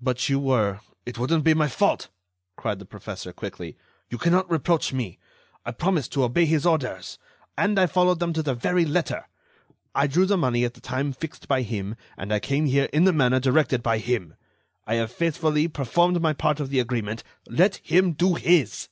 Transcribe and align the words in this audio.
"But 0.00 0.30
you 0.30 0.38
were—" 0.40 0.80
"It 1.04 1.18
wouldn't 1.18 1.44
be 1.44 1.52
my 1.52 1.68
fault," 1.68 2.08
cried 2.56 2.78
the 2.78 2.86
professor, 2.86 3.30
quickly. 3.30 3.76
"You 4.08 4.16
cannot 4.16 4.50
reproach 4.50 4.94
me. 4.94 5.18
I 5.66 5.72
promised 5.72 6.12
to 6.12 6.24
obey 6.24 6.46
his 6.46 6.64
orders, 6.64 7.18
and 7.58 7.78
I 7.78 7.84
followed 7.84 8.20
them 8.20 8.32
to 8.32 8.42
the 8.42 8.54
very 8.54 8.86
letter. 8.86 9.28
I 9.94 10.06
drew 10.06 10.24
the 10.24 10.38
money 10.38 10.64
at 10.64 10.72
the 10.72 10.80
time 10.80 11.12
fixed 11.12 11.46
by 11.46 11.60
him, 11.60 11.96
and 12.16 12.32
I 12.32 12.40
came 12.40 12.64
here 12.64 12.88
in 12.90 13.04
the 13.04 13.12
manner 13.12 13.38
directed 13.38 13.82
by 13.82 13.98
him. 13.98 14.34
I 14.86 14.94
have 14.94 15.12
faithfully 15.12 15.68
performed 15.68 16.22
my 16.22 16.32
part 16.32 16.58
of 16.58 16.70
the 16.70 16.80
agreement—let 16.80 17.76
him 17.84 18.14
do 18.14 18.36
his!" 18.36 18.88